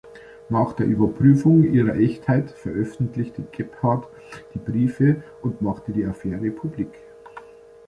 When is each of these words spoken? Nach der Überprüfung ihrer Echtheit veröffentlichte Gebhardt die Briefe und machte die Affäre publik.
Nach 0.49 0.73
der 0.73 0.87
Überprüfung 0.87 1.63
ihrer 1.63 1.93
Echtheit 1.95 2.49
veröffentlichte 2.49 3.43
Gebhardt 3.51 4.07
die 4.55 4.57
Briefe 4.57 5.21
und 5.43 5.61
machte 5.61 5.91
die 5.91 6.05
Affäre 6.07 6.49
publik. 6.49 6.89